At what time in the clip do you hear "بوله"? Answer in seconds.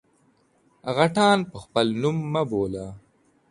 2.49-2.85